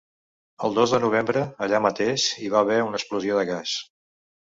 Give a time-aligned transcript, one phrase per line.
[0.67, 3.81] El dos de novembre, allà mateix, hi va haver una explosió de gas.